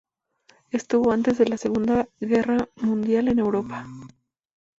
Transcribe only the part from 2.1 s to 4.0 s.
Guerra Mundial en Europa.